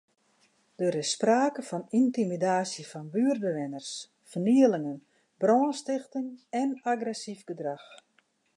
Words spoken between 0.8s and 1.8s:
is sprake